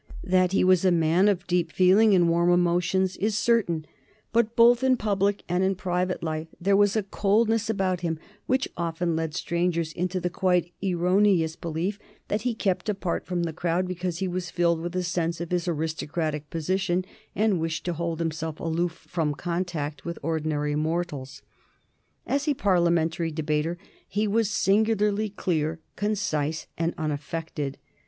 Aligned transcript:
That 0.23 0.51
he 0.51 0.63
was 0.63 0.83
a 0.83 0.89
man 0.89 1.27
of 1.27 1.45
deep 1.45 1.71
feeling 1.71 2.15
and 2.15 2.27
warm 2.27 2.49
emotions 2.49 3.17
is 3.17 3.37
certain, 3.37 3.85
but 4.33 4.55
both 4.55 4.83
in 4.83 4.97
public 4.97 5.43
and 5.47 5.77
private 5.77 6.23
life 6.23 6.47
there 6.59 6.75
was 6.75 6.95
a 6.95 7.03
coldness 7.03 7.69
about 7.69 8.01
him 8.01 8.17
which 8.47 8.67
often 8.75 9.15
led 9.15 9.35
strangers 9.35 9.93
into 9.93 10.19
the 10.19 10.31
quite 10.31 10.71
erroneous 10.83 11.55
belief 11.55 11.99
that 12.29 12.41
he 12.41 12.55
kept 12.55 12.89
apart 12.89 13.27
from 13.27 13.43
the 13.43 13.53
crowd 13.53 13.87
because 13.87 14.17
he 14.17 14.27
was 14.27 14.49
filled 14.49 14.81
with 14.81 14.95
a 14.95 15.03
sense 15.03 15.39
of 15.39 15.51
his 15.51 15.67
aristocratic 15.67 16.49
position 16.49 17.05
and 17.35 17.59
wished 17.61 17.85
to 17.85 17.93
hold 17.93 18.17
himself 18.17 18.59
aloof 18.59 19.05
from 19.07 19.35
contact 19.35 20.03
with 20.03 20.17
ordinary 20.23 20.73
mortals. 20.75 21.43
As 22.25 22.47
a 22.47 22.55
Parliamentary 22.55 23.29
debater 23.29 23.77
he 24.07 24.27
was 24.27 24.49
singularly 24.49 25.29
clear, 25.29 25.79
concise, 25.95 26.65
and 26.75 26.95
unaffected. 26.97 27.77